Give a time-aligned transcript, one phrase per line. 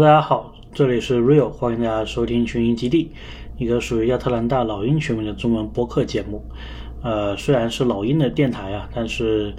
[0.00, 3.10] 大家好，这里是 Real，欢迎大家收听群英基地，
[3.56, 6.44] 一个属于亚特兰大老鹰球迷的中文播客节目。
[7.02, 9.52] 呃，虽然是老鹰的电台啊，但是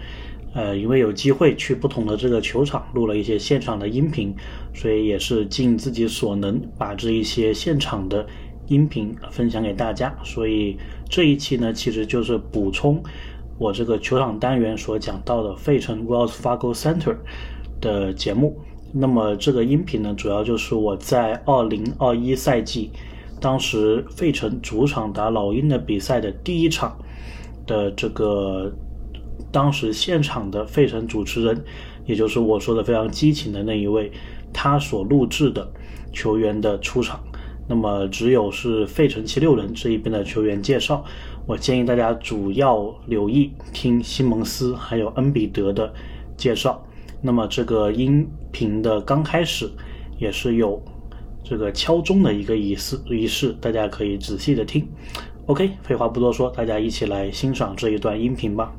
[0.53, 4.33] 呃，因为有机会去不同的这个球场录了一些现场的音频，
[4.73, 8.25] 所以也是尽自己所能把这一些现场的
[8.67, 10.15] 音频分享给大家。
[10.23, 10.77] 所以
[11.09, 13.03] 这一期呢，其实就是补充
[13.57, 17.17] 我这个球场单元所讲到的费城 Wells Fargo Center
[17.81, 18.57] 的节目。
[18.91, 22.89] 那么这个音频呢，主要就是我在二零二一赛季，
[23.39, 26.97] 当时费城主场打老鹰的比赛的第一场
[27.67, 28.71] 的这个
[29.51, 31.63] 当时现场的费城主持人，
[32.05, 34.11] 也就是我说的非常激情的那一位，
[34.51, 35.71] 他所录制的
[36.11, 37.19] 球员的出场。
[37.67, 41.05] 那么只有是费城七六人这一边的球员介绍，
[41.45, 45.93] 我建议大家主要留意听西蒙斯还有恩比德的
[46.35, 46.83] 介绍。
[47.21, 49.69] 那么这个音频的刚开始
[50.17, 50.81] 也是有
[51.43, 54.87] 这个敲钟的一个仪式仪式，大家可以仔细的听。
[55.47, 58.73] OK，废话不多说，大家一起来欣赏这一段音频吧。